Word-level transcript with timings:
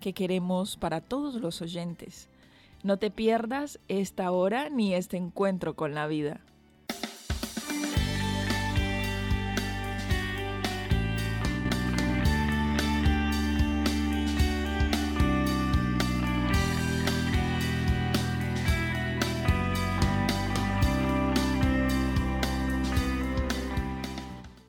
que 0.00 0.14
queremos 0.14 0.76
para 0.76 1.00
todos 1.00 1.36
los 1.36 1.62
oyentes. 1.62 2.28
No 2.82 2.96
te 2.96 3.10
pierdas 3.10 3.78
esta 3.88 4.30
hora 4.32 4.70
ni 4.70 4.94
este 4.94 5.16
encuentro 5.16 5.76
con 5.76 5.94
la 5.94 6.06
vida. 6.06 6.40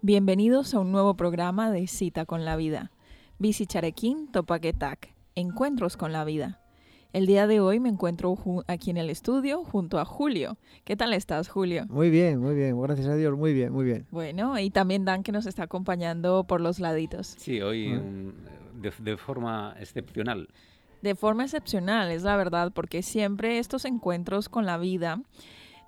Bienvenidos 0.04 0.74
a 0.74 0.80
un 0.80 0.92
nuevo 0.92 1.14
programa 1.14 1.72
de 1.72 1.88
Cita 1.88 2.26
con 2.26 2.44
la 2.44 2.56
Vida. 2.56 2.92
Bici 3.38 3.66
Charequín 3.66 4.28
Topaquetac, 4.32 5.14
Encuentros 5.36 5.96
con 5.96 6.12
la 6.12 6.26
Vida. 6.26 6.60
El 7.14 7.26
día 7.26 7.48
de 7.48 7.60
hoy 7.60 7.80
me 7.80 7.90
encuentro 7.90 8.38
aquí 8.68 8.90
en 8.90 8.98
el 8.98 9.10
estudio 9.10 9.64
junto 9.64 10.00
a 10.00 10.06
Julio. 10.06 10.58
¿Qué 10.84 10.96
tal 10.96 11.14
estás, 11.14 11.48
Julio? 11.48 11.86
Muy 11.90 12.10
bien, 12.10 12.40
muy 12.40 12.54
bien. 12.54 12.80
Gracias 12.82 13.08
a 13.08 13.16
Dios, 13.16 13.38
muy 13.38 13.54
bien, 13.54 13.72
muy 13.72 13.86
bien. 13.86 14.08
Bueno, 14.12 14.60
y 14.60 14.70
también 14.70 15.06
Dan 15.06 15.24
que 15.24 15.32
nos 15.32 15.46
está 15.46 15.64
acompañando 15.64 16.44
por 16.46 16.60
los 16.60 16.80
laditos. 16.80 17.36
Sí, 17.38 17.62
hoy 17.62 18.02
de, 18.76 18.94
de 19.00 19.18
forma 19.18 19.76
excepcional. 19.80 20.50
De 21.02 21.16
forma 21.16 21.44
excepcional, 21.44 22.12
es 22.12 22.24
la 22.24 22.36
verdad, 22.36 22.72
porque 22.74 23.02
siempre 23.02 23.60
estos 23.60 23.86
encuentros 23.86 24.50
con 24.50 24.66
la 24.66 24.78
vida 24.78 25.22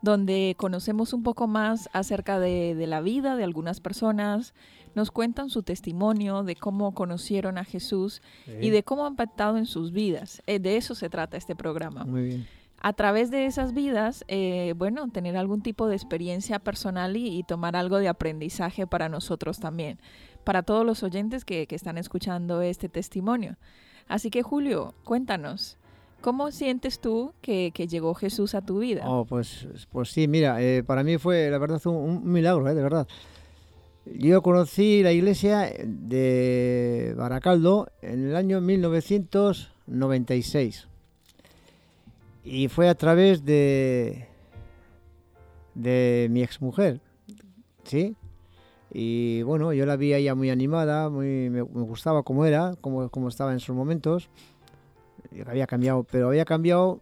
donde 0.03 0.55
conocemos 0.57 1.13
un 1.13 1.23
poco 1.23 1.47
más 1.47 1.89
acerca 1.93 2.37
de, 2.37 2.75
la 2.87 2.99
vida 2.99 3.37
de 3.37 3.45
algunas 3.45 3.79
personas, 3.79 4.53
nos 4.95 5.11
cuentan 5.11 5.49
su 5.49 5.63
testimonio 5.63 6.43
de 6.43 6.55
cómo 6.55 6.93
conocieron 6.93 7.57
a 7.57 7.63
Jesús 7.63 8.21
y 8.61 8.69
de 8.69 8.83
cómo 8.83 9.05
ha 9.05 9.09
impactado 9.09 9.57
en 9.57 9.65
sus 9.65 9.91
vidas. 9.91 10.41
Eh, 10.47 10.59
de 10.59 10.77
eso 10.77 10.95
se 10.95 11.09
trata 11.09 11.37
este 11.37 11.55
programa. 11.55 12.03
Muy 12.03 12.23
bien. 12.23 12.47
A 12.79 12.91
través 12.93 13.31
de 13.31 13.45
esas 13.45 13.73
vidas, 13.73 14.25
eh, 14.27 14.73
bueno, 14.75 15.09
tener 15.09 15.37
algún 15.37 15.61
tipo 15.61 15.87
de 15.87 15.95
experiencia 15.95 16.59
personal 16.59 17.15
y, 17.15 17.43
tomar 17.43 17.77
algo 17.77 17.97
de 17.97 18.09
aprendizaje 18.09 18.85
para 18.85 19.07
nosotros 19.07 19.59
también, 19.59 19.99
para 20.43 20.63
todos 20.63 20.85
los 20.85 21.01
oyentes 21.01 21.45
que, 21.45 21.65
que 21.65 21.75
están 21.75 21.97
escuchando 21.97 22.61
este 22.61 22.89
testimonio. 22.89 23.55
Así 24.09 24.29
que 24.29 24.43
Julio, 24.43 24.95
cuéntanos, 25.05 25.77
¿Cómo 26.23 26.51
sientes 26.51 27.01
tú 27.01 27.33
que, 27.41 27.71
llegó 27.71 28.13
Jesús 28.13 28.55
a 28.55 28.61
tu 28.61 28.79
vida? 28.79 29.03
Oh, 29.05 29.25
pues, 29.25 29.67
pues 29.91 30.09
sí, 30.09 30.29
mira, 30.29 30.61
eh, 30.61 30.81
para 30.81 31.03
mí 31.03 31.17
fue, 31.17 31.51
la 31.51 31.57
verdad, 31.57 31.81
un, 31.85 31.95
un 31.95 32.31
milagro, 32.31 32.65
eh, 32.69 32.73
de 32.73 32.81
verdad. 32.81 33.05
Yo 34.05 34.41
conocí 34.41 35.01
la 35.01 35.13
iglesia 35.13 35.71
de 35.85 37.13
Baracaldo 37.17 37.87
en 38.01 38.27
el 38.27 38.35
año 38.35 38.59
1996. 38.61 40.87
Y 42.43 42.67
fue 42.67 42.89
a 42.89 42.95
través 42.95 43.45
de, 43.45 44.27
de 45.75 46.27
mi 46.29 46.43
exmujer, 46.43 46.99
¿sí? 47.85 48.17
Y 48.91 49.41
bueno, 49.43 49.71
yo 49.73 49.85
la 49.85 49.95
vi 49.95 50.13
ella 50.13 50.35
muy 50.35 50.49
animada, 50.49 51.09
muy, 51.09 51.49
me, 51.49 51.61
gustaba 51.61 52.23
cómo 52.23 52.45
era, 52.45 52.75
cómo, 52.81 53.07
cómo 53.09 53.29
estaba 53.29 53.53
en 53.53 53.61
sus 53.61 53.73
momentos 53.75 54.29
había 55.47 55.67
cambiado, 55.67 56.03
pero 56.03 56.27
había 56.27 56.45
cambiado 56.45 57.01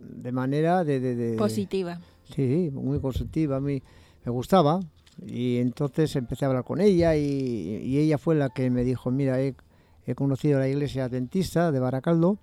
de 0.00 0.32
manera 0.32 0.84
de... 0.84 1.34
positiva. 1.38 2.00
Sí, 2.34 2.70
muy 2.72 2.98
positiva, 2.98 3.60
me 3.60 3.82
gustaba. 4.26 4.80
Y 5.24 5.58
entonces 5.58 6.14
empecé 6.16 6.44
a 6.44 6.48
hablar 6.48 6.64
con 6.64 6.80
ella 6.80 7.16
y, 7.16 7.98
ella 7.98 8.18
fue 8.18 8.34
la 8.34 8.50
que 8.50 8.70
me 8.70 8.84
dijo, 8.84 9.10
mira, 9.10 9.40
he, 9.40 9.54
conocido 10.14 10.58
la 10.58 10.68
iglesia 10.68 11.04
adventista 11.04 11.72
de 11.72 11.80
Baracaldo 11.80 12.38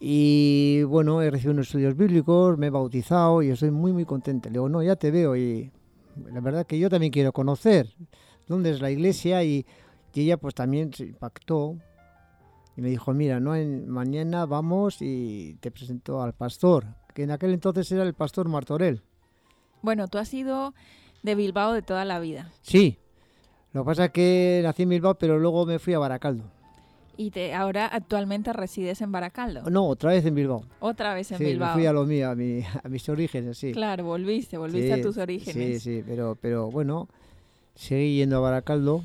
y 0.00 0.82
bueno, 0.84 1.20
he 1.20 1.30
recibido 1.30 1.52
unos 1.52 1.66
estudios 1.66 1.96
bíblicos, 1.96 2.56
me 2.56 2.68
he 2.68 2.70
bautizado 2.70 3.42
y 3.42 3.50
estoy 3.50 3.70
muy, 3.70 3.92
muy 3.92 4.04
contenta. 4.04 4.48
Le 4.48 4.54
digo, 4.54 4.68
no, 4.68 4.82
ya 4.82 4.96
te 4.96 5.10
veo 5.10 5.36
y 5.36 5.70
la 6.32 6.40
verdad 6.40 6.66
que 6.66 6.78
yo 6.78 6.88
también 6.88 7.12
quiero 7.12 7.32
conocer 7.32 7.94
dónde 8.46 8.70
es 8.70 8.80
la 8.80 8.90
iglesia 8.90 9.42
y, 9.44 9.66
y 10.14 10.20
ella 10.22 10.36
pues 10.36 10.54
también 10.54 10.92
se 10.94 11.04
impactó 11.04 11.76
y 12.76 12.80
me 12.80 12.90
dijo, 12.90 13.12
mira, 13.12 13.40
no 13.40 13.54
mañana 13.88 14.46
vamos 14.46 14.98
y 15.00 15.56
te 15.60 15.72
presento 15.72 16.22
al 16.22 16.32
pastor, 16.32 16.86
que 17.12 17.24
en 17.24 17.32
aquel 17.32 17.52
entonces 17.52 17.90
era 17.90 18.04
el 18.04 18.14
pastor 18.14 18.48
Martorell. 18.48 19.02
Bueno, 19.82 20.06
tú 20.06 20.18
has 20.18 20.28
sido 20.28 20.74
de 21.22 21.34
Bilbao 21.34 21.72
de 21.72 21.82
toda 21.82 22.04
la 22.04 22.20
vida. 22.20 22.50
Sí, 22.62 22.98
lo 23.72 23.82
que 23.82 23.86
pasa 23.86 24.04
es 24.06 24.10
que 24.12 24.60
nací 24.62 24.84
en 24.84 24.90
Bilbao, 24.90 25.16
pero 25.16 25.38
luego 25.38 25.66
me 25.66 25.78
fui 25.78 25.94
a 25.94 25.98
Baracaldo. 25.98 26.44
¿Y 27.16 27.30
te, 27.30 27.52
ahora 27.52 27.86
actualmente 27.86 28.52
resides 28.52 29.00
en 29.00 29.10
Baracaldo? 29.10 29.68
No, 29.68 29.86
otra 29.86 30.12
vez 30.12 30.24
en 30.24 30.36
Bilbao. 30.36 30.64
Otra 30.78 31.14
vez 31.14 31.32
en 31.32 31.38
sí, 31.38 31.44
Bilbao. 31.44 31.74
fui 31.74 31.84
a 31.86 31.92
lo 31.92 32.04
mío, 32.04 32.30
a, 32.30 32.34
mis 32.88 33.08
orígenes, 33.08 33.58
sí. 33.58 33.72
Claro, 33.72 34.04
volviste, 34.04 34.56
volviste 34.56 34.92
a 34.92 35.02
tus 35.02 35.18
orígenes. 35.18 35.82
Sí, 35.82 35.96
sí, 35.96 36.04
pero, 36.06 36.38
pero 36.40 36.70
bueno, 36.70 37.08
seguí 37.74 38.18
yendo 38.18 38.36
a 38.36 38.40
Baracaldo 38.40 39.02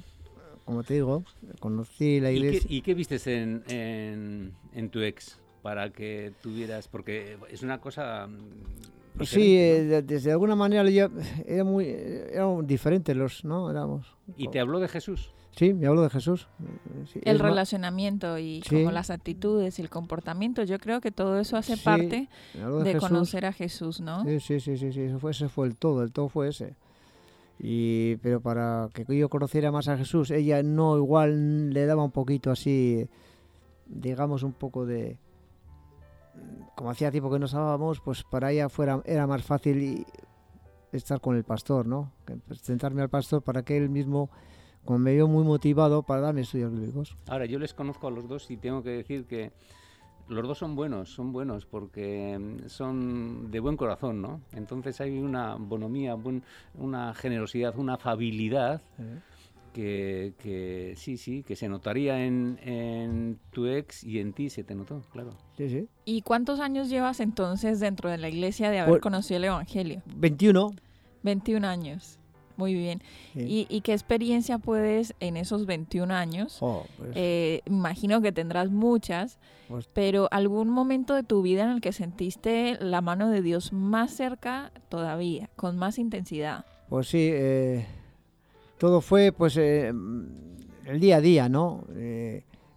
como 0.66 0.84
te 0.84 0.96
digo, 0.96 1.24
conocí 1.60 2.20
la 2.20 2.32
iglesia. 2.32 2.68
¿Y 2.70 2.82
qué, 2.82 2.94
vistes 2.94 3.28
en, 3.28 3.64
en, 3.68 4.90
tu 4.90 5.02
ex 5.02 5.40
para 5.62 5.90
que 5.90 6.32
tuvieras? 6.42 6.88
Porque 6.88 7.38
es 7.50 7.64
una 7.64 7.80
cosa. 7.82 8.28
Sí, 9.22 9.58
eh, 9.58 10.02
desde 10.04 10.32
alguna 10.32 10.56
manera 10.56 10.84
era 11.46 11.64
muy 11.64 11.86
eran 11.86 12.66
diferentes 12.66 13.16
los, 13.16 13.46
¿no? 13.46 13.70
Éramos. 13.70 14.08
¿Y 14.38 14.48
te 14.48 14.60
habló 14.60 14.80
de 14.80 14.88
Jesús? 14.88 15.32
Sí, 15.56 15.74
me 15.74 15.86
habló 15.86 16.02
de 16.02 16.10
Jesús. 16.10 16.48
el 17.22 17.40
relacionamiento 17.40 18.40
y 18.40 18.64
como 18.68 18.92
las 18.92 19.12
actitudes 19.12 19.78
y 19.78 19.84
el 19.84 19.90
comportamiento, 19.90 20.64
yo 20.64 20.80
creo 20.80 21.00
que 21.00 21.12
todo 21.12 21.40
eso 21.40 21.58
hace 21.58 21.78
parte 21.78 22.28
de, 22.54 22.98
conocer 22.98 23.46
a 23.46 23.54
Jesús, 23.54 24.02
¿no? 24.02 24.24
Sí, 24.24 24.40
sí, 24.40 24.60
sí, 24.60 24.92
sí, 24.92 25.02
eso 25.02 25.20
fue, 25.20 25.32
ese 25.32 25.50
fue 25.50 25.68
el 25.68 25.76
todo, 25.76 26.02
el 26.02 26.12
todo 26.12 26.28
fue 26.28 26.48
ese. 26.50 26.76
Y, 27.60 28.16
pero 28.18 28.42
para 28.42 28.90
que 28.94 29.06
yo 29.16 29.30
conociera 29.30 29.72
más 29.72 29.88
a 29.88 29.98
Jesús, 29.98 30.32
ella 30.32 30.64
no 30.64 30.98
igual 30.98 31.72
le 31.72 31.86
daba 31.86 32.04
un 32.04 32.12
poquito 32.12 32.50
así, 32.50 33.08
digamos 33.86 34.42
un 34.42 34.54
poco 34.54 34.88
de, 34.88 35.18
como 36.76 36.90
hacía 36.90 37.12
tiempo 37.12 37.32
que 37.32 37.40
nos 37.40 37.54
hablábamos, 37.54 38.00
pues 38.02 38.24
para 38.24 38.52
ella 38.52 38.70
fuera, 38.70 39.02
era 39.06 39.28
más 39.28 39.44
fácil 39.44 40.06
estar 40.92 41.20
con 41.22 41.36
el 41.36 41.44
pastor, 41.44 41.86
¿no? 41.86 42.12
Presentarme 42.48 43.02
al 43.02 43.10
pastor 43.10 43.42
para 43.42 43.64
que 43.64 43.78
él 43.78 43.90
mismo, 43.90 44.30
como 44.86 45.00
me 45.00 45.14
vio 45.14 45.28
muy 45.28 45.44
motivado 45.44 46.04
para 46.04 46.22
darme 46.22 46.42
estudios 46.42 46.72
bíblicos. 46.72 47.16
Ahora, 47.28 47.46
yo 47.46 47.60
les 47.60 47.74
conozco 47.74 48.08
a 48.08 48.12
los 48.12 48.28
dos 48.28 48.50
y 48.52 48.58
tengo 48.58 48.84
que 48.84 48.92
decir 48.92 49.26
que 49.26 49.52
los 50.28 50.48
dos 50.48 50.58
son 50.58 50.76
buenos, 50.76 51.14
son 51.14 51.34
buenos 51.34 51.66
porque 51.66 52.38
mm, 52.40 52.70
son 52.70 53.52
de 53.52 53.60
buen 53.60 53.78
corazón, 53.78 54.22
¿no? 54.22 54.42
Entonces 54.54 55.00
hay 55.02 55.20
una 55.20 55.56
bonomía, 55.56 56.16
una 56.76 57.14
generosidad, 57.14 57.78
una 57.78 57.96
afabilidad 57.96 58.82
que, 59.74 60.34
que, 60.38 60.94
sí, 60.96 61.18
sí, 61.18 61.44
que 61.44 61.56
se 61.56 61.68
notaría 61.68 62.24
en, 62.26 62.60
en, 62.64 63.40
tu 63.52 63.66
ex 63.66 64.04
y 64.04 64.20
en 64.20 64.34
ti 64.34 64.50
se 64.50 64.64
te 64.64 64.76
notó, 64.76 65.02
claro. 65.12 65.36
Sí, 65.58 65.70
sí. 65.70 65.88
¿Y 66.06 66.22
cuántos 66.22 66.60
años 66.60 66.90
llevas 66.90 67.20
entonces 67.20 67.80
dentro 67.80 68.10
de 68.10 68.18
la 68.18 68.30
iglesia 68.30 68.70
de 68.70 68.80
haber 68.80 69.02
conocido 69.02 69.38
el 69.38 69.46
Evangelio? 69.46 70.02
21. 70.16 70.72
21 71.24 71.68
años. 71.68 72.20
Muy 72.56 72.76
bien. 72.76 73.02
¿Y, 73.36 73.82
qué 73.82 73.94
experiencia 73.94 74.60
puedes 74.60 75.16
en 75.20 75.38
esos 75.38 75.66
21 75.66 76.14
años? 76.14 76.58
Oh, 76.62 76.86
pues. 76.98 77.12
eh, 77.16 77.62
imagino 77.66 78.22
que 78.22 78.32
tendrás 78.32 78.70
muchas, 78.70 79.40
pues 79.68 79.88
pero 79.92 80.28
algún 80.32 80.70
momento 80.70 81.16
de 81.16 81.24
tu 81.24 81.42
vida 81.42 81.64
en 81.64 81.72
el 81.72 81.82
que 81.82 81.92
sentiste 81.92 82.78
la 82.80 83.02
mano 83.02 83.30
de 83.30 83.42
Dios 83.42 83.74
más 83.74 84.12
cerca 84.14 84.72
todavía, 84.90 85.50
con 85.56 85.78
más 85.78 85.98
intensidad. 85.98 86.66
Pues 86.90 87.08
sí, 87.08 87.30
eh, 87.32 87.88
todo 88.78 89.02
fue 89.02 89.32
pues 89.32 89.58
eh, 89.58 89.88
el 90.86 91.00
día 91.00 91.18
a 91.18 91.22
día, 91.22 91.50
¿no? 91.50 91.86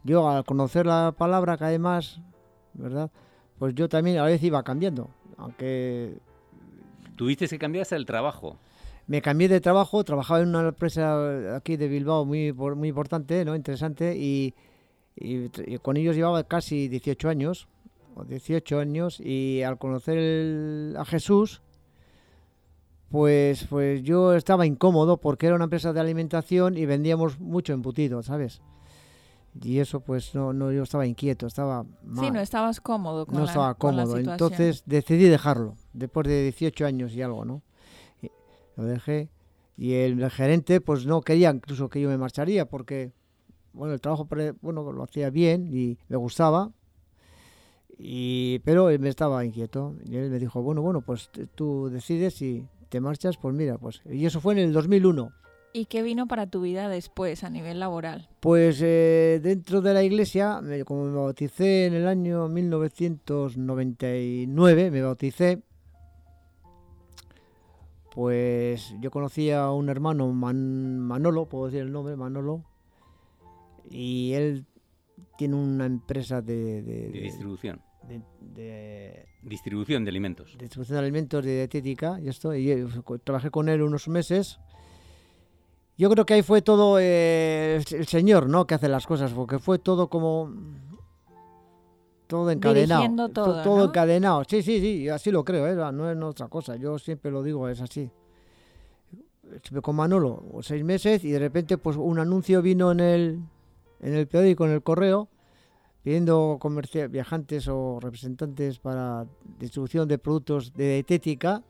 yo 0.04 0.28
al 0.28 0.44
conocer 0.44 0.86
la 0.86 1.12
palabra 1.16 1.56
que 1.56 1.64
además, 1.64 2.20
¿verdad? 2.74 3.10
Pues 3.58 3.74
yo 3.74 3.88
también 3.88 4.18
a 4.18 4.24
veces 4.24 4.44
iba 4.44 4.62
cambiando, 4.62 5.10
aunque... 5.36 6.18
Tuviste 7.16 7.48
que 7.48 7.58
cambiar 7.58 7.82
hasta 7.82 7.96
el 7.96 8.06
trabajo 8.06 8.58
me 9.06 9.22
cambié 9.22 9.48
de 9.48 9.60
trabajo, 9.60 10.02
trabajaba 10.04 10.40
en 10.40 10.48
una 10.48 10.68
empresa 10.68 11.56
aquí 11.56 11.76
de 11.76 11.88
Bilbao 11.88 12.24
muy, 12.24 12.52
muy 12.52 12.88
importante, 12.88 13.44
¿no? 13.44 13.54
interesante, 13.54 14.16
y, 14.16 14.54
con 15.82 15.96
ellos 15.96 16.16
llevaba 16.16 16.42
casi 16.44 16.88
18 16.88 17.28
años, 17.28 17.68
o 18.16 18.24
18 18.24 18.80
años, 18.80 19.20
y 19.20 19.62
al 19.62 19.78
conocer 19.78 20.18
el- 20.18 20.96
a 20.98 21.04
Jesús, 21.04 21.62
pues, 23.16 23.64
pues 23.70 24.02
yo 24.02 24.34
estaba 24.34 24.66
incómodo 24.66 25.16
porque 25.16 25.46
era 25.46 25.56
una 25.56 25.64
empresa 25.64 25.94
de 25.94 26.00
alimentación 26.00 26.76
y 26.76 26.84
vendíamos 26.84 27.40
mucho 27.40 27.72
embutido, 27.72 28.22
¿sabes? 28.22 28.60
Y 29.62 29.78
eso 29.78 30.00
pues 30.00 30.34
no, 30.34 30.52
no 30.52 30.70
yo 30.70 30.82
estaba 30.82 31.06
inquieto, 31.06 31.46
estaba 31.46 31.86
mal. 32.04 32.24
Sí, 32.26 32.30
no 32.30 32.40
estabas 32.40 32.78
cómodo 32.82 33.24
con 33.24 33.36
no 33.36 33.44
la, 33.44 33.46
estaba 33.46 33.72
con 33.72 33.96
la 33.96 34.04
cómodo. 34.04 34.18
Entonces 34.18 34.82
decidí 34.84 35.30
dejarlo, 35.30 35.76
después 35.94 36.26
de 36.28 36.42
18 36.42 36.84
años 36.84 37.14
y 37.14 37.22
algo, 37.22 37.46
¿no? 37.46 37.62
Y 38.20 38.30
lo 38.76 38.84
dejé. 38.84 39.30
Y 39.78 39.94
el, 39.94 40.22
el 40.22 40.30
gerente, 40.30 40.82
pues 40.82 41.06
no 41.06 41.22
quería 41.22 41.50
incluso 41.50 41.88
que 41.88 42.02
yo 42.02 42.10
me 42.10 42.18
marcharía, 42.18 42.68
porque, 42.68 43.12
bueno, 43.72 43.94
el 43.94 44.00
trabajo, 44.02 44.28
bueno, 44.60 44.92
lo 44.92 45.02
hacía 45.02 45.30
bien 45.30 45.70
y 45.72 45.96
me 46.08 46.18
gustaba. 46.18 46.70
Y, 47.96 48.58
pero 48.58 48.90
él 48.90 48.98
me 48.98 49.08
estaba 49.08 49.42
inquieto. 49.42 49.94
Y 50.04 50.16
él 50.16 50.28
me 50.28 50.38
dijo, 50.38 50.60
bueno, 50.60 50.82
bueno, 50.82 51.00
pues 51.00 51.30
tú 51.54 51.88
decides 51.88 52.34
si 52.34 52.66
te 52.88 53.00
marchas, 53.00 53.36
pues 53.36 53.54
mira, 53.54 53.76
pues. 53.78 54.00
Y 54.10 54.24
eso 54.26 54.40
fue 54.40 54.54
en 54.54 54.58
el 54.60 54.72
2001. 54.72 55.30
¿Y 55.72 55.84
qué 55.86 56.02
vino 56.02 56.26
para 56.26 56.46
tu 56.46 56.62
vida 56.62 56.88
después 56.88 57.44
a 57.44 57.50
nivel 57.50 57.78
laboral? 57.80 58.28
Pues 58.40 58.80
eh, 58.82 59.40
dentro 59.42 59.82
de 59.82 59.92
la 59.92 60.02
iglesia, 60.02 60.60
me- 60.62 60.84
como 60.84 61.04
me 61.04 61.14
bauticé 61.16 61.86
en 61.86 61.92
el 61.94 62.08
año 62.08 62.48
1999, 62.48 64.90
me 64.90 65.02
bauticé, 65.02 65.62
pues 68.14 68.94
yo 69.00 69.10
conocí 69.10 69.50
a 69.50 69.70
un 69.70 69.88
hermano, 69.90 70.32
Man- 70.32 70.98
Manolo, 71.00 71.44
puedo 71.46 71.66
decir 71.66 71.80
el 71.82 71.92
nombre, 71.92 72.16
Manolo, 72.16 72.64
y 73.90 74.32
él 74.32 74.64
tiene 75.36 75.56
una 75.56 75.84
empresa 75.86 76.40
de, 76.40 76.82
de- 76.82 76.82
De 76.82 77.08
de- 77.10 77.20
distribución. 77.20 77.80
De- 78.08 78.22
de 78.40 79.26
Distribución 79.42 80.04
de 80.04 80.10
alimentos. 80.10 80.56
distribución 80.58 80.96
de 80.96 81.02
alimentos 81.02 81.44
de 81.44 81.54
dietética 81.56 82.18
y 82.20 82.28
esto 82.28 82.54
y 82.54 82.70
eh, 82.70 82.86
co- 83.04 83.18
trabajé 83.18 83.50
con 83.50 83.68
él 83.68 83.82
unos 83.82 84.08
meses 84.08 84.58
yo 85.98 86.10
creo 86.10 86.26
que 86.26 86.34
ahí 86.34 86.42
fue 86.42 86.60
todo 86.62 86.98
eh, 87.00 87.76
el, 87.76 87.94
el 87.96 88.06
señor 88.06 88.48
no 88.48 88.66
que 88.66 88.74
hace 88.74 88.88
las 88.88 89.06
cosas 89.06 89.32
porque 89.32 89.58
fue 89.58 89.78
todo 89.78 90.08
como 90.08 90.52
todo 92.26 92.50
encadenado 92.50 93.00
Dirigiendo 93.02 93.28
todo, 93.28 93.62
todo 93.62 93.78
¿no? 93.78 93.84
encadenado 93.84 94.42
sí 94.48 94.62
sí 94.62 94.80
sí 94.80 95.08
así 95.08 95.30
lo 95.30 95.44
creo 95.44 95.66
¿eh? 95.68 95.92
no 95.92 96.10
es 96.10 96.18
otra 96.22 96.48
cosa 96.48 96.76
yo 96.76 96.98
siempre 96.98 97.30
lo 97.30 97.42
digo 97.42 97.68
es 97.68 97.80
así 97.80 98.10
estuve 99.54 99.80
con 99.80 99.94
Manolo 99.94 100.42
seis 100.62 100.82
meses 100.82 101.22
y 101.24 101.30
de 101.30 101.38
repente 101.38 101.78
pues 101.78 101.96
un 101.96 102.18
anuncio 102.18 102.60
vino 102.62 102.90
en 102.90 103.00
el 103.00 103.40
en 104.00 104.14
el 104.14 104.26
periódico 104.26 104.66
en 104.66 104.72
el 104.72 104.82
correo 104.82 105.28
pidiendo 106.06 106.60
viajantes 107.10 107.66
o 107.66 107.98
representantes 107.98 108.78
para 108.78 109.26
distribución 109.58 110.06
de 110.06 110.18
productos 110.18 110.72
de 110.72 111.02
dietética. 111.02 111.64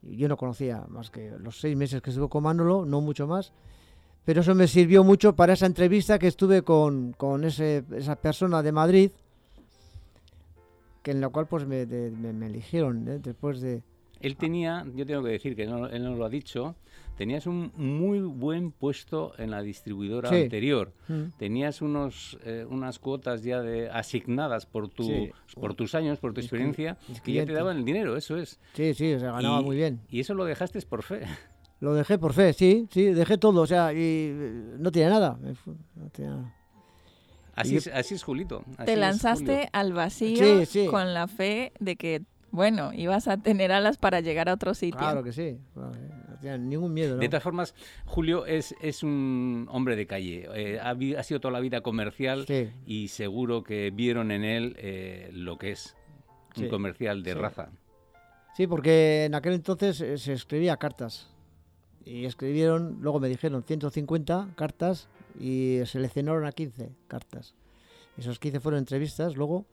Yo 0.00 0.26
no 0.26 0.38
conocía 0.38 0.86
más 0.88 1.10
que 1.10 1.32
los 1.38 1.60
seis 1.60 1.76
meses 1.76 2.00
que 2.00 2.08
estuve 2.08 2.30
con 2.30 2.44
Manolo, 2.44 2.86
no 2.86 3.02
mucho 3.02 3.26
más. 3.26 3.52
Pero 4.24 4.40
eso 4.40 4.54
me 4.54 4.66
sirvió 4.66 5.04
mucho 5.04 5.36
para 5.36 5.52
esa 5.52 5.66
entrevista 5.66 6.18
que 6.18 6.28
estuve 6.28 6.62
con, 6.62 7.12
con 7.12 7.44
ese, 7.44 7.84
esa 7.92 8.16
persona 8.16 8.62
de 8.62 8.72
Madrid, 8.72 9.10
que 11.02 11.10
en 11.10 11.20
la 11.20 11.28
cual 11.28 11.46
pues 11.46 11.66
me 11.66 11.82
eligieron 11.82 13.06
¿eh? 13.06 13.18
después 13.18 13.60
de... 13.60 13.82
Él 14.26 14.36
tenía, 14.36 14.84
yo 14.94 15.06
tengo 15.06 15.22
que 15.22 15.30
decir 15.30 15.54
que 15.56 15.66
no, 15.66 15.86
él 15.86 16.02
no 16.04 16.14
lo 16.16 16.24
ha 16.24 16.28
dicho, 16.28 16.74
tenías 17.16 17.46
un 17.46 17.72
muy 17.76 18.18
buen 18.20 18.72
puesto 18.72 19.32
en 19.38 19.50
la 19.50 19.62
distribuidora 19.62 20.28
Sí. 20.28 20.42
anterior. 20.42 20.92
Mm. 21.08 21.22
Tenías 21.38 21.80
unos, 21.80 22.38
eh, 22.44 22.66
unas 22.68 22.98
cuotas 22.98 23.42
ya 23.42 23.62
de, 23.62 23.88
asignadas 23.88 24.66
por, 24.66 24.88
tu, 24.88 25.04
Sí. 25.04 25.30
por 25.58 25.74
tus 25.74 25.94
años, 25.94 26.18
por 26.18 26.34
tu 26.34 26.40
experiencia, 26.40 26.98
que 27.24 27.32
ya 27.32 27.46
te 27.46 27.52
daban 27.52 27.78
el 27.78 27.84
dinero, 27.84 28.16
eso 28.16 28.36
es. 28.36 28.60
Sí, 28.74 28.92
sí, 28.94 29.18
se 29.18 29.26
ganaba 29.26 29.60
Y- 29.60 29.64
muy 29.64 29.76
bien. 29.76 30.00
Y 30.10 30.20
eso 30.20 30.34
lo 30.34 30.44
dejaste 30.44 30.80
por 30.82 31.02
fe. 31.02 31.20
Lo 31.78 31.92
dejé 31.92 32.16
por 32.18 32.32
fe, 32.32 32.54
sí, 32.54 32.86
sí, 32.90 33.04
dejé 33.12 33.36
todo, 33.36 33.60
o 33.60 33.66
sea, 33.66 33.92
y 33.92 33.98
eh, 33.98 34.76
no 34.78 34.90
tenía 34.90 35.10
nada. 35.10 35.36
me 35.42 35.54
fu- 35.54 35.76
no 35.94 36.08
tenía 36.08 36.30
nada. 36.30 36.54
Así, 37.54 37.74
Y- 37.74 37.76
es, 37.76 37.86
así 37.88 38.14
es 38.14 38.22
Julito. 38.22 38.64
así 38.78 38.86
Te 38.86 38.96
lanzaste 38.96 39.68
al 39.72 39.92
vacío 39.92 40.36
Sí, 40.60 40.64
sí. 40.66 40.86
con 40.86 41.12
la 41.12 41.26
fe 41.28 41.72
de 41.78 41.96
que, 41.96 42.22
bueno, 42.50 42.92
ibas 42.94 43.28
a 43.28 43.36
tener 43.36 43.72
alas 43.72 43.98
para 43.98 44.20
llegar 44.20 44.48
a 44.48 44.54
otro 44.54 44.74
sitio. 44.74 44.98
Claro 44.98 45.22
que 45.22 45.32
sí, 45.32 45.58
claro, 45.74 45.92
eh, 45.94 46.10
no 46.28 46.36
tenía 46.38 46.56
ningún 46.58 46.94
miedo. 46.94 47.16
¿no? 47.16 47.20
De 47.20 47.28
todas 47.28 47.42
formas, 47.42 47.74
Julio 48.04 48.46
es, 48.46 48.74
es 48.80 49.02
un 49.02 49.66
hombre 49.70 49.96
de 49.96 50.06
calle. 50.06 50.48
eh, 50.54 50.78
ha, 50.80 51.22
sido 51.22 51.40
toda 51.40 51.52
la 51.52 51.60
vida 51.60 51.80
comercial 51.82 52.46
Sí. 52.46 52.70
y 52.86 53.08
seguro 53.08 53.62
que 53.62 53.90
vieron 53.90 54.30
en 54.30 54.44
él 54.44 54.74
eh, 54.78 55.30
lo 55.32 55.58
que 55.58 55.72
es 55.72 55.96
un 56.56 56.64
Sí, 56.64 56.68
comercial 56.70 57.22
de 57.22 57.32
sí. 57.32 57.38
raza. 57.38 57.68
Sí, 58.56 58.66
porque 58.66 59.24
en 59.26 59.34
aquel 59.34 59.52
entonces 59.52 59.96
se 60.22 60.32
escribía 60.32 60.76
cartas. 60.78 61.28
Y 62.06 62.24
escribieron, 62.24 62.98
luego 63.00 63.18
me 63.20 63.28
dijeron 63.28 63.62
150 63.64 64.50
cartas 64.54 65.08
y 65.40 65.80
seleccionaron 65.84 66.46
a 66.46 66.52
15 66.52 66.92
cartas. 67.08 67.54
Esos 68.16 68.38
15 68.38 68.60
fueron 68.60 68.78
entrevistas 68.78 69.36
luego. 69.36 69.66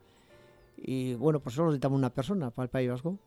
Y 0.77 1.13
bueno, 1.15 1.39
pues 1.39 1.55
solo 1.55 1.69
necesitamos 1.69 1.97
una 1.97 2.09
persona 2.09 2.49
para 2.51 2.65
el 2.65 2.69
País 2.69 2.89
Vasco. 2.89 3.17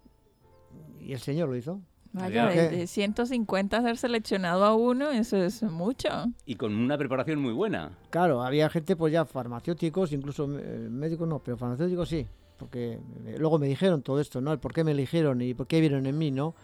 Y 1.00 1.12
el 1.12 1.20
señor 1.20 1.48
lo 1.48 1.56
hizo. 1.56 1.80
Vaya, 2.12 2.46
de, 2.46 2.68
de 2.70 2.86
150 2.86 3.82
ser 3.82 3.96
seleccionado 3.98 4.64
a 4.64 4.74
uno, 4.74 5.10
eso 5.10 5.36
es 5.36 5.62
mucho. 5.62 6.08
Y 6.46 6.54
con 6.54 6.74
una 6.74 6.96
preparación 6.96 7.40
muy 7.40 7.52
buena. 7.52 7.98
Claro, 8.10 8.42
había 8.42 8.70
gente, 8.70 8.96
pues 8.96 9.12
ya 9.12 9.24
farmacéuticos, 9.26 10.12
incluso 10.12 10.44
eh, 10.58 10.88
médicos 10.90 11.28
no, 11.28 11.40
pero 11.40 11.56
farmacéuticos 11.58 12.08
sí. 12.08 12.26
Porque 12.58 12.98
eh, 13.26 13.36
luego 13.38 13.58
me 13.58 13.66
dijeron 13.66 14.00
todo 14.02 14.18
esto, 14.18 14.40
¿no? 14.40 14.50
El 14.52 14.58
por 14.58 14.72
qué 14.72 14.82
me 14.82 14.92
eligieron 14.92 15.42
y 15.42 15.52
por 15.52 15.66
qué 15.66 15.78
vieron 15.80 16.06
en 16.06 16.16
mí, 16.16 16.30
¿no? 16.30 16.54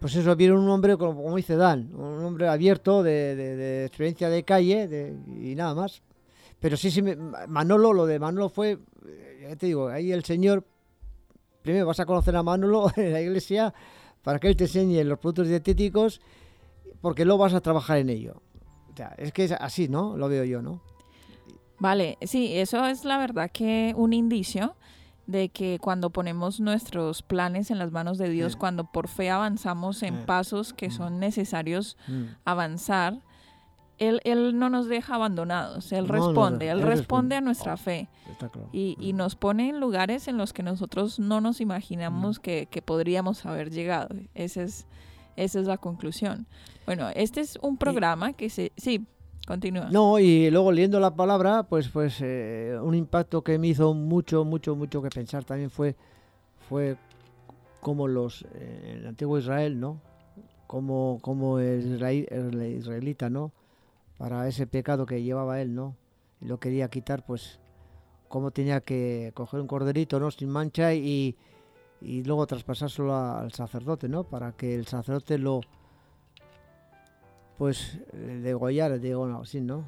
Pues 0.00 0.14
eso, 0.16 0.34
vieron 0.34 0.60
un 0.60 0.70
hombre, 0.70 0.96
como, 0.96 1.22
como 1.22 1.36
dice 1.36 1.56
Dan, 1.56 1.90
un 1.94 2.24
hombre 2.24 2.48
abierto, 2.48 3.02
de, 3.02 3.36
de- 3.36 3.56
de 3.56 3.84
experiencia 3.86 4.30
de 4.30 4.44
calle 4.44 4.88
de- 4.88 5.14
y 5.42 5.54
nada 5.54 5.74
más. 5.74 6.00
Pero 6.60 6.76
sí, 6.76 6.90
sí, 6.90 7.02
me- 7.02 7.16
Manolo, 7.16 7.92
lo 7.92 8.06
de 8.06 8.18
Manolo 8.18 8.48
fue, 8.48 8.78
eh, 9.06 9.46
ya 9.50 9.56
te 9.56 9.66
digo, 9.66 9.88
ahí 9.88 10.10
el 10.12 10.24
señor, 10.24 10.64
primero 11.62 11.86
vas 11.86 12.00
a 12.00 12.06
conocer 12.06 12.34
a 12.36 12.42
Manolo 12.42 12.90
en 12.96 13.12
la 13.12 13.20
iglesia 13.20 13.74
para 14.22 14.38
que 14.38 14.48
él 14.48 14.56
te 14.56 14.64
enseñe 14.64 15.02
los 15.04 15.18
productos 15.18 15.48
dietéticos, 15.48 16.20
porque 17.00 17.24
luego 17.24 17.42
vas 17.42 17.54
a 17.54 17.60
trabajar 17.60 17.98
en 17.98 18.10
ello. 18.10 18.42
O 18.92 18.96
sea, 18.96 19.14
es 19.18 19.32
que 19.32 19.44
es 19.44 19.52
así, 19.52 19.88
¿no? 19.88 20.16
Lo 20.16 20.28
veo 20.28 20.44
yo, 20.44 20.62
¿no? 20.62 20.80
Vale, 21.78 22.16
sí, 22.22 22.56
eso 22.56 22.86
es 22.86 23.04
la 23.04 23.18
verdad 23.18 23.50
que 23.52 23.92
un 23.96 24.12
indicio 24.14 24.74
de 25.26 25.50
que 25.50 25.78
cuando 25.80 26.10
ponemos 26.10 26.60
nuestros 26.60 27.20
planes 27.22 27.70
en 27.70 27.78
las 27.78 27.90
manos 27.92 28.16
de 28.16 28.30
Dios, 28.30 28.52
Sí. 28.52 28.58
cuando 28.58 28.84
por 28.90 29.08
fe 29.08 29.28
avanzamos 29.28 30.02
en 30.02 30.14
Sí. 30.18 30.22
pasos 30.24 30.72
que 30.72 30.88
Mm. 30.88 30.92
son 30.92 31.18
necesarios 31.20 31.96
Mm. 32.08 32.22
avanzar, 32.44 33.20
él, 33.98 34.20
él 34.24 34.58
no 34.58 34.68
nos 34.70 34.88
deja 34.88 35.14
abandonados, 35.14 35.90
Él 35.92 36.06
No, 36.06 36.14
no, 36.16 36.26
responde, 36.26 36.66
no, 36.66 36.72
Él 36.72 36.78
Él 36.80 36.86
responde 36.86 36.96
responde. 36.96 37.36
a 37.36 37.40
nuestra 37.40 37.74
Oh. 37.74 37.76
fe 37.78 38.08
Está 38.30 38.48
claro. 38.48 38.68
y, 38.72 38.96
y 39.00 39.12
Mm. 39.12 39.16
nos 39.16 39.36
pone 39.36 39.68
en 39.70 39.80
lugares 39.80 40.28
en 40.28 40.36
los 40.36 40.52
que 40.52 40.62
nosotros 40.62 41.18
no 41.18 41.40
nos 41.40 41.60
imaginamos 41.60 42.38
que, 42.38 42.66
que 42.70 42.82
podríamos 42.82 43.44
haber 43.46 43.70
llegado. 43.70 44.08
Esa 44.34 44.62
es, 44.62 44.86
esa 45.36 45.60
es 45.60 45.66
la 45.66 45.78
conclusión. 45.78 46.46
Bueno, 46.84 47.08
este 47.14 47.40
es 47.40 47.58
un 47.62 47.76
programa 47.78 48.32
que 48.34 48.48
se... 48.50 48.72
Sí, 48.76 49.06
continúa. 49.46 49.88
No, 49.90 50.18
y 50.18 50.50
luego 50.50 50.72
leyendo 50.72 51.00
la 51.00 51.14
palabra, 51.14 51.62
pues, 51.64 51.88
pues 51.88 52.18
eh, 52.20 52.78
un 52.82 52.94
impacto 52.94 53.42
que 53.42 53.58
me 53.58 53.68
hizo 53.68 53.94
mucho, 53.94 54.44
mucho, 54.44 54.76
mucho 54.76 55.00
que 55.02 55.08
pensar 55.08 55.44
también 55.44 55.70
fue, 55.70 55.96
fue 56.68 56.96
como 57.80 58.08
los, 58.08 58.44
eh, 58.54 58.96
el 58.98 59.06
antiguo 59.06 59.38
Israel, 59.38 59.78
¿no? 59.80 60.00
Como, 60.66 61.18
como 61.22 61.60
el, 61.60 61.94
israel- 61.94 62.26
el 62.30 62.76
israelita, 62.76 63.30
¿no? 63.30 63.52
Para 64.18 64.48
ese 64.48 64.66
pecado 64.66 65.06
que 65.06 65.22
llevaba 65.22 65.60
él, 65.60 65.74
¿no? 65.74 65.94
Y 66.40 66.46
lo 66.46 66.58
quería 66.58 66.88
quitar, 66.88 67.24
pues, 67.24 67.58
cómo 68.28 68.50
tenía 68.50 68.80
que 68.80 69.30
coger 69.34 69.60
un 69.60 69.66
corderito, 69.66 70.18
¿no? 70.20 70.30
Sin 70.30 70.48
mancha 70.48 70.94
y, 70.94 71.36
y 72.00 72.22
luego 72.24 72.46
traspasárselo 72.46 73.14
al 73.14 73.52
sacerdote, 73.52 74.08
¿no? 74.08 74.24
Para 74.24 74.52
que 74.52 74.74
el 74.74 74.86
sacerdote 74.86 75.38
lo, 75.38 75.60
pues, 77.58 77.98
eh, 78.12 78.40
degollara, 78.42 78.98
digo, 78.98 79.26
no, 79.26 79.40
así, 79.40 79.60
¿no? 79.60 79.84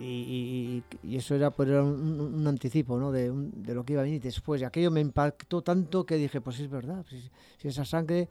Y, 0.00 0.04
y- 0.04 0.84
y- 1.02 1.16
eso 1.16 1.34
era, 1.34 1.50
pues, 1.50 1.68
era 1.68 1.82
un, 1.82 2.46
anticipo, 2.46 2.98
¿no? 2.98 3.10
De, 3.10 3.30
de 3.32 3.74
lo 3.74 3.84
que 3.84 3.94
iba 3.94 4.02
a 4.02 4.04
venir 4.04 4.20
después. 4.22 4.60
Y 4.60 4.64
aquello 4.64 4.90
me 4.90 5.00
impactó 5.00 5.62
tanto 5.62 6.06
que 6.06 6.16
dije, 6.16 6.40
pues 6.40 6.60
es 6.60 6.70
verdad, 6.70 7.04
si, 7.08 7.30
si 7.58 7.68
esa 7.68 7.84
sangre 7.84 8.28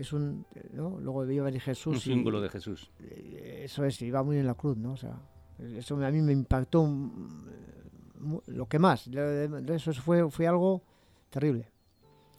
es 0.00 0.12
un, 0.12 0.44
¿no? 0.72 0.98
Luego 1.00 1.22
a 1.22 1.24
venir 1.24 1.60
Jesús. 1.60 1.86
Un 2.06 2.12
y- 2.12 2.14
símbolo 2.16 2.40
de 2.40 2.48
Jesús. 2.48 2.90
eh, 3.00 3.62
eso 3.64 3.84
es, 3.84 4.00
iba 4.02 4.22
muy 4.22 4.38
en 4.38 4.46
la 4.46 4.54
cruz, 4.54 4.76
¿no? 4.76 4.92
O 4.92 4.96
sea, 4.96 5.16
eso 5.58 5.96
a 6.04 6.10
mí 6.10 6.20
me 6.22 6.32
impactó 6.32 6.84
mm, 6.84 8.38
lo 8.48 8.66
que 8.66 8.78
más. 8.78 9.10
de- 9.10 9.48
de- 9.48 9.62
de 9.62 9.74
Eso 9.76 9.92
fue, 9.94 10.30
fue 10.30 10.46
algo 10.46 10.82
terrible. 11.30 11.68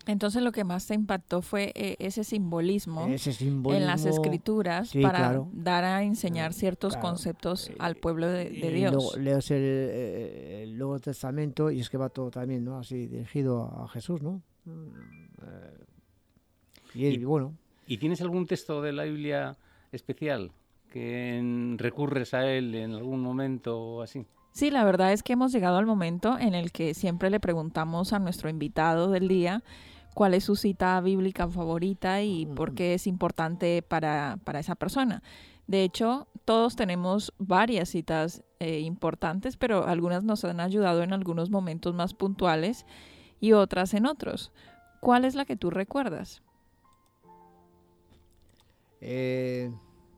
Entonces 0.07 0.41
lo 0.41 0.51
que 0.51 0.63
más 0.63 0.87
te 0.87 0.95
impactó 0.95 1.43
fue 1.43 1.71
eh, 1.75 1.95
ese 1.99 2.23
simbolismo, 2.23 3.05
Ese 3.07 3.33
simbolismo. 3.33 3.79
en 3.83 3.85
las 3.87 4.03
escrituras 4.07 4.89
Sí, 4.89 4.99
para 4.99 5.19
claro. 5.19 5.47
dar 5.53 5.83
a 5.83 6.01
enseñar 6.01 6.49
Eh, 6.49 6.53
ciertos 6.55 6.93
claro. 6.93 7.07
conceptos 7.09 7.69
Eh, 7.69 7.75
al 7.77 7.95
pueblo 7.97 8.27
de, 8.27 8.49
de 8.49 8.67
y 8.71 8.73
Dios. 8.73 8.91
luego 8.93 9.15
lees 9.17 9.51
el, 9.51 9.61
el 9.61 10.77
Nuevo 10.79 10.97
Testamento 10.99 11.69
y 11.69 11.81
es 11.81 11.89
que 11.91 11.97
va 11.97 12.09
todo 12.09 12.31
también, 12.31 12.65
¿no? 12.65 12.79
Así 12.79 13.05
dirigido 13.05 13.61
a, 13.63 13.83
a 13.83 13.87
Jesús, 13.89 14.23
¿no? 14.23 14.41
Eh, 14.65 15.85
y, 16.93 17.07
Y- 17.07 17.24
bueno, 17.25 17.53
¿Y 17.88 17.98
tienes 17.98 18.21
algún 18.21 18.45
texto 18.48 18.81
de 18.81 18.93
la 18.93 19.03
Biblia 19.03 19.57
especial 19.91 20.51
que 20.93 21.38
en- 21.38 21.77
recurres 21.77 22.33
a 22.33 22.45
él 22.50 22.74
en 22.75 22.93
algún 22.93 23.21
momento 23.21 23.79
o 23.79 24.01
así? 24.01 24.25
Sí, 24.53 24.69
la 24.71 24.83
verdad 24.86 25.12
es 25.13 25.24
que 25.24 25.33
hemos 25.33 25.51
llegado 25.51 25.77
al 25.77 25.86
momento 25.86 26.38
en 26.38 26.53
el 26.55 26.71
que 26.71 26.93
siempre 26.93 27.29
le 27.29 27.39
preguntamos 27.39 28.13
a 28.13 28.19
nuestro 28.19 28.50
invitado 28.50 29.10
del 29.10 29.27
día 29.27 29.63
cuál 30.13 30.33
es 30.33 30.43
su 30.43 30.55
cita 30.55 31.00
bíblica 31.01 31.48
favorita 31.48 32.21
y 32.21 32.45
por 32.45 32.74
qué 32.75 32.93
es 32.93 33.07
importante 33.07 33.81
para, 33.81 34.38
para 34.43 34.60
esa 34.60 34.75
persona. 34.75 35.24
De 35.67 35.83
hecho, 35.83 36.27
todos 36.45 36.75
tenemos 36.75 37.33
varias 37.39 37.89
citas 37.89 38.43
eh, 38.60 38.79
importantes, 38.81 39.55
pero 39.57 39.86
algunas 39.88 40.24
nos 40.25 40.43
han 40.45 40.60
ayudado 40.60 41.01
en 41.03 41.13
algunos 41.13 41.50
momentos 41.50 41.93
más 41.95 42.13
puntuales 42.13 42.86
y 43.39 43.53
otras 43.53 43.93
en 43.93 44.05
otros. 44.05 44.51
¿Cuál 45.00 45.24
es 45.25 45.36
la 45.36 45.45
que 45.45 45.55
tú 45.55 45.69
recuerdas? 45.69 46.41
Eh, 49.01 49.72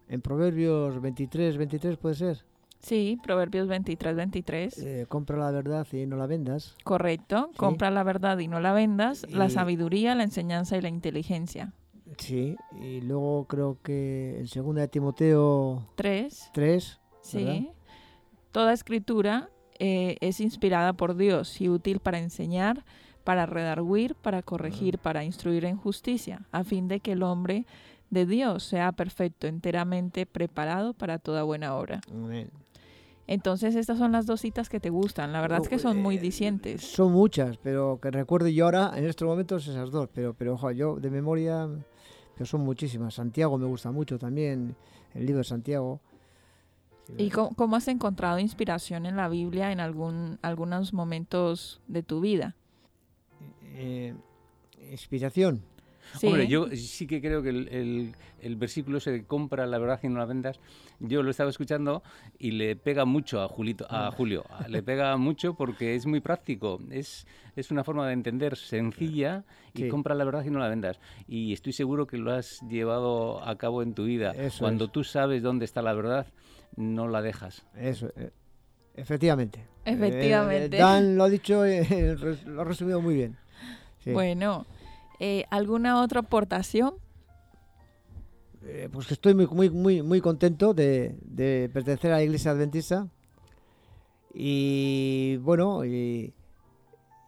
en 0.09 0.21
Proverbios 0.21 1.01
23, 1.01 1.57
23 1.57 1.97
puede 1.97 2.15
ser. 2.15 2.45
Sí, 2.79 3.17
Proverbios 3.23 3.67
23, 3.69 4.15
23. 4.15 4.77
Eh, 4.79 5.05
compra 5.07 5.37
la 5.37 5.51
verdad 5.51 5.87
y 5.93 6.05
no 6.05 6.17
la 6.17 6.27
vendas. 6.27 6.75
Correcto. 6.83 7.47
Sí. 7.51 7.57
Compra 7.57 7.89
la 7.91 8.03
verdad 8.03 8.37
y 8.39 8.47
no 8.49 8.59
la 8.59 8.73
vendas. 8.73 9.25
La 9.29 9.45
Y- 9.47 9.49
sabiduría, 9.51 10.15
la 10.15 10.23
enseñanza 10.23 10.75
y 10.77 10.81
la 10.81 10.89
inteligencia. 10.89 11.71
Sí, 12.17 12.57
y 12.81 12.99
luego 13.01 13.45
creo 13.45 13.77
que 13.81 14.37
en 14.39 14.45
2 14.45 14.75
de 14.75 14.87
Timoteo 14.89 15.87
Tres. 15.95 16.49
3, 16.53 16.99
Sí. 17.21 17.43
¿verdad? 17.45 17.61
Toda 18.51 18.73
escritura 18.73 19.49
eh, 19.79 20.17
es 20.21 20.39
inspirada 20.41 20.93
por 20.93 21.15
Dios 21.15 21.59
y 21.61 21.69
útil 21.69 21.99
para 21.99 22.19
enseñar, 22.19 22.83
para 23.23 23.45
redarguir, 23.45 24.13
para 24.15 24.43
corregir, 24.43 24.99
para 24.99 25.23
instruir 25.23 25.65
en 25.65 25.77
justicia, 25.77 26.41
a 26.51 26.63
fin 26.63 26.87
de 26.87 26.99
que 26.99 27.13
el 27.13 27.23
hombre 27.23 27.65
de 28.13 28.25
Dios 28.25 28.63
sea 28.63 28.91
perfecto, 28.91 29.47
enteramente 29.47 30.25
preparado 30.25 30.93
para 30.93 31.19
toda 31.19 31.43
buena 31.43 31.75
obra. 31.75 32.01
Amén. 32.11 32.49
Entonces 33.25 33.75
estas 33.75 33.97
son 33.97 34.11
las 34.11 34.25
dos 34.25 34.41
citas 34.41 34.67
que 34.69 34.79
te 34.79 34.89
gustan. 34.89 35.31
La 35.31 35.41
verdad 35.41 35.59
es 35.61 35.69
que 35.69 35.79
son 35.79 35.97
muy 36.01 36.17
Eh, 36.17 36.19
dicientes. 36.19 36.81
Son 36.81 37.11
muchas, 37.11 37.57
pero 37.57 37.99
que 38.01 38.11
recuerdo 38.11 38.49
yo 38.49 38.65
ahora, 38.65 38.91
en 38.95 39.05
estos 39.05 39.27
momentos, 39.27 39.67
esas 39.67 39.91
dos. 39.91 40.09
Pero, 40.13 40.33
pero 40.33 40.53
ojo, 40.55 40.71
yo 40.71 40.97
de 40.97 41.09
memoria, 41.09 41.69
pero 42.35 42.45
son 42.45 42.61
muchísimas. 42.61 43.13
Santiago 43.13 43.57
me 43.57 43.65
gusta 43.65 43.91
mucho 43.91 44.19
también, 44.19 44.75
el 45.13 45.25
libro 45.25 45.37
de 45.37 45.45
Santiago. 45.45 46.01
¿Y 47.17 47.29
cómo, 47.29 47.55
cómo 47.55 47.75
has 47.77 47.87
encontrado 47.87 48.39
inspiración 48.39 49.05
en 49.05 49.15
la 49.15 49.29
Biblia 49.29 49.71
en 49.71 49.79
algún, 49.79 50.37
algunos 50.41 50.93
momentos 50.93 51.81
de 51.87 52.03
tu 52.03 52.19
vida? 52.19 52.55
Eh, 53.75 54.13
inspiración. 54.91 55.61
Sí. 56.19 56.27
Hombre, 56.27 56.47
yo 56.47 56.67
sí 56.75 57.07
que 57.07 57.21
creo 57.21 57.41
que 57.41 57.49
el, 57.49 57.67
el- 57.69 58.15
el 58.41 58.55
versículo 58.57 58.97
ese 58.97 59.11
de 59.11 59.23
compra 59.25 59.65
la 59.65 59.77
verdad 59.77 59.99
y 60.03 60.09
no 60.09 60.19
la 60.19 60.25
vendas, 60.25 60.59
yo 60.99 61.23
lo 61.23 61.31
estaba 61.31 61.49
escuchando 61.49 62.03
y 62.37 62.51
le 62.51 62.75
pega 62.75 63.05
mucho 63.05 63.41
a 63.41 63.47
Julito, 63.47 63.85
a 63.89 64.11
Julio. 64.11 64.43
Le 64.67 64.83
pega 64.83 65.15
mucho 65.17 65.53
porque 65.53 65.95
es 65.95 66.05
muy 66.05 66.19
práctico. 66.19 66.79
Es, 66.91 67.25
es 67.55 67.71
una 67.71 67.83
forma 67.85 68.05
de 68.07 68.13
entender 68.13 68.57
sencilla 68.57 69.45
y 69.73 69.83
Sí. 69.83 69.87
compra 69.89 70.13
la 70.13 70.25
verdad 70.25 70.43
y 70.45 70.49
no 70.49 70.59
la 70.59 70.67
vendas. 70.67 70.99
Y 71.27 71.53
estoy 71.53 71.71
seguro 71.73 72.05
que 72.05 72.17
lo 72.17 72.31
has 72.33 72.59
llevado 72.69 73.43
a 73.47 73.57
cabo 73.57 73.81
en 73.81 73.93
tu 73.93 74.03
vida. 74.03 74.31
Eso 74.31 74.59
Cuando 74.59 74.85
es. 74.85 74.91
tú 74.91 75.03
sabes 75.05 75.41
dónde 75.41 75.63
está 75.65 75.81
la 75.81 75.93
verdad, 75.93 76.27
no 76.75 77.07
la 77.07 77.21
dejas. 77.21 77.65
Eso, 77.77 78.09
eh, 78.17 78.31
efectivamente. 78.95 79.65
Efectivamente. 79.85 80.77
Eh, 80.77 80.79
Dan 80.79 81.17
lo 81.17 81.23
ha 81.23 81.29
dicho, 81.29 81.65
eh, 81.65 82.15
lo 82.45 82.61
ha 82.61 82.63
resumido 82.65 83.01
muy 83.01 83.15
bien. 83.15 83.37
Sí. 83.99 84.11
Bueno, 84.11 84.65
eh, 85.19 85.45
¿alguna 85.49 86.01
otra 86.01 86.21
aportación? 86.21 86.95
Eh, 88.65 88.87
pues 88.91 89.07
que 89.07 89.13
estoy 89.15 89.33
muy, 89.33 89.47
muy, 89.47 89.69
muy, 89.69 90.01
muy 90.01 90.21
contento 90.21 90.73
de, 90.73 91.17
de 91.21 91.69
pertenecer 91.73 92.11
a 92.11 92.15
la 92.15 92.23
iglesia 92.23 92.51
adventista. 92.51 93.07
Y 94.33 95.37
bueno, 95.41 95.85
y, 95.85 96.33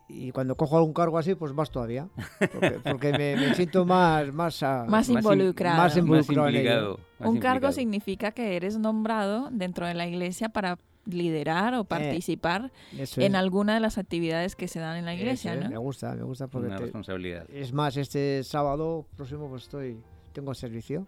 y 0.07 0.31
cuando 0.31 0.55
cojo 0.55 0.77
algún 0.77 0.93
cargo 0.93 1.17
así, 1.17 1.35
pues 1.35 1.53
más 1.53 1.69
todavía. 1.69 2.07
Porque, 2.51 2.79
porque 2.83 3.11
me, 3.11 3.35
me 3.35 3.53
siento 3.53 3.85
más, 3.85 4.31
más, 4.33 4.63
a- 4.63 4.85
Más 4.87 5.09
in- 5.09 5.17
involucrado. 5.17 5.77
más 5.77 5.97
involucrado 5.97 6.49
implicado. 6.49 6.99
más 7.19 7.29
Un 7.29 7.39
cargo 7.39 7.71
significa 7.71 8.31
que 8.31 8.55
eres 8.55 8.77
nombrado 8.79 9.49
dentro 9.51 9.85
de 9.85 9.93
la 9.93 10.07
iglesia 10.07 10.49
para 10.49 10.77
liderar 11.05 11.73
o 11.75 11.83
participar 11.83 12.71
Eso 12.97 13.21
en 13.21 13.35
alguna 13.35 13.73
de 13.75 13.79
las 13.79 13.97
actividades 13.97 14.55
que 14.55 14.67
se 14.67 14.79
dan 14.79 14.97
en 14.97 15.05
la 15.05 15.13
iglesia, 15.13 15.55
Me 15.55 15.77
gusta, 15.77 16.13
me 16.15 16.23
gusta 16.23 16.47
porque 16.47 16.67
Una 16.67 16.77
te- 16.77 16.83
responsabilidad. 16.83 17.45
es 17.51 17.71
más, 17.73 17.95
este 17.97 18.43
sábado 18.43 19.05
próximo 19.15 19.47
pues 19.49 19.63
estoy, 19.63 19.97
tengo 20.33 20.53
servicio 20.53 21.05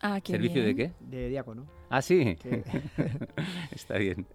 Ah, 0.00 0.20
qué 0.20 0.30
¿Servicio 0.32 0.62
de 0.62 0.76
qué? 0.76 0.92
de 1.00 1.28
diácono. 1.28 1.66
Ah, 1.90 2.00
sí. 2.02 2.36
Sí. 2.40 2.50
Está 3.72 3.98
bien. 3.98 4.26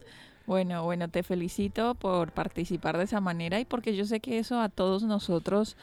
Bueno, 0.46 0.84
bueno, 0.84 1.08
te 1.08 1.24
felicito 1.24 1.96
por 1.96 2.34
participar 2.34 2.98
de 2.98 3.06
esa 3.06 3.22
manera 3.22 3.60
y 3.62 3.66
porque 3.66 3.96
yo 3.96 4.04
sé 4.04 4.20
que 4.20 4.40
eso 4.40 4.60
a 4.60 4.68
todos 4.68 5.04
nosotros 5.04 5.78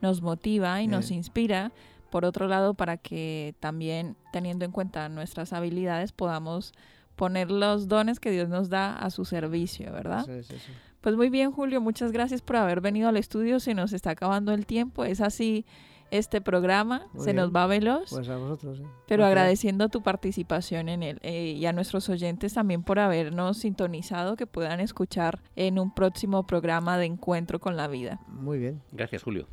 nos 0.00 0.22
motiva 0.22 0.80
y 0.82 0.86
nos 0.86 1.10
Eh. 1.10 1.14
inspira. 1.14 1.72
Por 2.10 2.24
otro 2.24 2.46
lado, 2.46 2.74
para 2.74 2.96
que 2.96 3.56
también 3.58 4.14
teniendo 4.32 4.64
en 4.64 4.70
cuenta 4.70 5.08
nuestras 5.08 5.52
habilidades 5.52 6.12
podamos 6.12 6.72
poner 7.16 7.50
los 7.50 7.88
dones 7.88 8.20
que 8.20 8.30
Dios 8.30 8.48
nos 8.48 8.68
da 8.68 8.96
a 8.96 9.10
su 9.10 9.24
servicio, 9.24 9.92
¿verdad? 9.92 10.20
Eso 10.20 10.32
es, 10.32 10.50
eso. 10.50 10.72
Pues 11.00 11.16
muy 11.16 11.28
bien, 11.28 11.52
Julio, 11.52 11.82
muchas 11.82 12.12
gracias 12.12 12.40
por 12.40 12.56
haber 12.56 12.80
venido 12.80 13.10
al 13.10 13.18
estudio. 13.18 13.60
Se 13.60 13.74
nos 13.74 13.92
está 13.92 14.10
acabando 14.10 14.52
el 14.52 14.64
tiempo. 14.64 15.04
Es 15.04 15.20
así 15.20 15.66
este 16.10 16.40
programa. 16.40 17.06
Muy 17.12 17.24
se 17.24 17.34
nos 17.34 17.54
va 17.54 17.66
veloz. 17.66 18.10
Pues 18.10 18.28
a 18.28 18.36
vosotros. 18.36 18.78
sí. 18.78 18.84
pero 19.06 19.26
agradeciendo 19.26 19.90
tu 19.90 20.02
participación 20.02 20.88
en 20.88 21.02
él 21.02 21.18
eh, 21.22 21.54
y 21.58 21.66
a 21.66 21.72
nuestros 21.72 22.08
oyentes 22.08 22.54
también 22.54 22.82
por 22.82 22.98
habernos 22.98 23.58
sintonizado, 23.58 24.36
que 24.36 24.46
puedan 24.46 24.80
escuchar 24.80 25.42
en 25.56 25.78
un 25.78 25.92
próximo 25.92 26.46
programa 26.46 26.96
de 26.96 27.06
Encuentro 27.06 27.60
con 27.60 27.76
la 27.76 27.86
Vida. 27.86 28.20
Muy 28.28 28.58
bien. 28.58 28.82
Gracias, 28.92 29.22
Julio. 29.22 29.46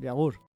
De 0.00 0.08
Agur. 0.08 0.47